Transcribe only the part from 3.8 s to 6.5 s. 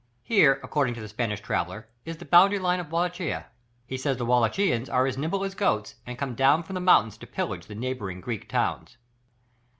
he says the Wallachians are as nimble as goats, and come